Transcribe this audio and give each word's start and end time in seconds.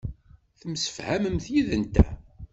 Temsefhamemt 0.59 1.45
yid-nteɣ. 1.53 2.09